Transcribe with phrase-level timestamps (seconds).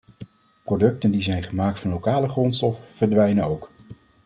[0.63, 3.71] Producten die zijn gemaakt van lokale grondstoffen verdwijnen ook.